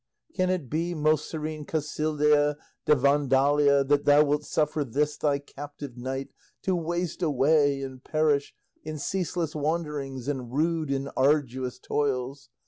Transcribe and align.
can 0.33 0.49
it 0.49 0.67
be, 0.67 0.95
most 0.95 1.29
serene 1.29 1.63
Casildea 1.63 2.55
de 2.85 2.95
Vandalia, 2.95 3.83
that 3.87 4.03
thou 4.05 4.23
wilt 4.23 4.43
suffer 4.43 4.83
this 4.83 5.15
thy 5.15 5.37
captive 5.37 5.95
knight 5.95 6.29
to 6.63 6.75
waste 6.75 7.21
away 7.21 7.83
and 7.83 8.03
perish 8.03 8.55
in 8.83 8.97
ceaseless 8.97 9.53
wanderings 9.53 10.27
and 10.27 10.51
rude 10.53 10.89
and 10.89 11.11
arduous 11.15 11.77
toils? 11.77 12.49